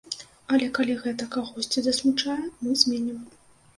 Але 0.55 0.69
калі 0.77 0.95
гэта 1.03 1.27
кагосьці 1.37 1.79
засмучае, 1.91 2.41
мы 2.63 2.77
зменім. 2.85 3.21